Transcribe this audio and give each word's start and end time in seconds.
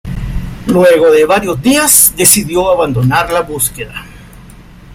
Luego 0.65 1.11
de 1.11 1.25
varios 1.25 1.61
días 1.61 2.11
decidió 2.17 2.71
abandonar 2.71 3.31
la 3.31 3.41
búsqueda. 3.41 4.03